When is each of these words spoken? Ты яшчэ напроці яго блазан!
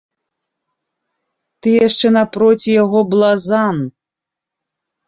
Ты 1.61 1.69
яшчэ 1.87 2.07
напроці 2.17 2.69
яго 2.83 2.99
блазан! 3.13 3.77